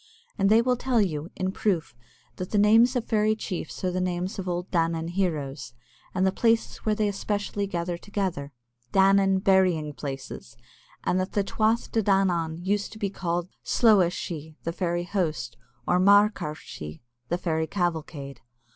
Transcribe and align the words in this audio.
And 0.35 0.49
they 0.49 0.63
will 0.63 0.77
tell 0.77 0.99
you, 0.99 1.29
in 1.35 1.51
proof, 1.51 1.93
that 2.37 2.49
the 2.49 2.57
names 2.57 2.95
of 2.95 3.05
fairy 3.05 3.35
chiefs 3.35 3.83
are 3.83 3.91
the 3.91 4.01
names 4.01 4.39
of 4.39 4.49
old 4.49 4.71
Danān 4.71 5.11
heroes, 5.11 5.75
and 6.15 6.25
the 6.25 6.31
places 6.31 6.77
where 6.77 6.95
they 6.95 7.07
especially 7.07 7.67
gather 7.67 7.99
together, 7.99 8.51
Danān 8.91 9.43
burying 9.43 9.93
places, 9.93 10.57
and 11.03 11.19
that 11.19 11.33
the 11.33 11.43
Tuath 11.43 11.91
De 11.91 12.01
Danān 12.01 12.65
used 12.65 12.89
also 12.89 12.93
to 12.93 12.97
be 12.97 13.11
called 13.11 13.49
the 13.49 13.55
slooa 13.63 14.11
shee 14.11 14.39
[sheagh 14.39 14.47
sidhe] 14.47 14.63
(the 14.63 14.73
fairy 14.73 15.03
host), 15.03 15.55
or 15.87 15.99
Marcra 15.99 16.55
shee 16.55 17.03
(the 17.29 17.37
fairy 17.37 17.67
cavalcade). 17.67 18.41